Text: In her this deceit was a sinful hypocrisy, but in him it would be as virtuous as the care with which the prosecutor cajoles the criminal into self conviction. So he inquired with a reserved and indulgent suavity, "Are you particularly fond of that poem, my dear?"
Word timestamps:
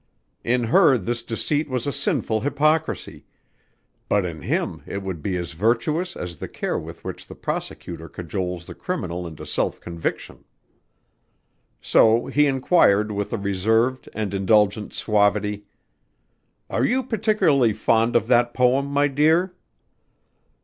In 0.43 0.63
her 0.63 0.97
this 0.97 1.21
deceit 1.21 1.69
was 1.69 1.85
a 1.85 1.91
sinful 1.91 2.39
hypocrisy, 2.41 3.23
but 4.09 4.25
in 4.25 4.41
him 4.41 4.81
it 4.87 5.03
would 5.03 5.21
be 5.21 5.37
as 5.37 5.51
virtuous 5.53 6.17
as 6.17 6.37
the 6.37 6.47
care 6.47 6.79
with 6.79 7.03
which 7.03 7.27
the 7.27 7.35
prosecutor 7.35 8.09
cajoles 8.09 8.65
the 8.65 8.73
criminal 8.73 9.27
into 9.27 9.45
self 9.45 9.79
conviction. 9.79 10.43
So 11.81 12.25
he 12.25 12.47
inquired 12.47 13.11
with 13.11 13.31
a 13.31 13.37
reserved 13.37 14.09
and 14.15 14.33
indulgent 14.33 14.91
suavity, 14.93 15.65
"Are 16.67 16.83
you 16.83 17.03
particularly 17.03 17.71
fond 17.71 18.15
of 18.15 18.25
that 18.25 18.55
poem, 18.55 18.87
my 18.87 19.07
dear?" 19.07 19.53